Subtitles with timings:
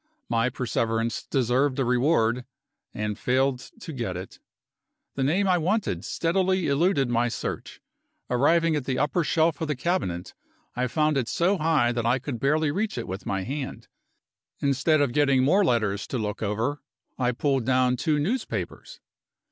[0.29, 2.43] My perseverance deserved a reward
[2.91, 4.39] and failed to get it.
[5.13, 7.79] The name I wanted steadily eluded my search.
[8.27, 10.33] Arriving at the upper shelf of the cabinet,
[10.75, 13.89] I found it so high that I could barely reach it with my hand.
[14.59, 16.81] Instead of getting more letters to look over,
[17.19, 18.99] I pulled down two newspapers.